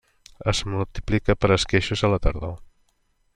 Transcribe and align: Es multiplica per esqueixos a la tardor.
Es 0.51 0.61
multiplica 0.75 1.35
per 1.43 1.51
esqueixos 1.57 2.05
a 2.07 2.11
la 2.15 2.21
tardor. 2.25 2.57